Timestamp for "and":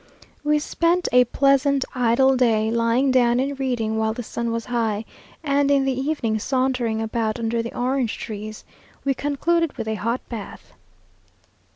3.39-3.59, 5.43-5.69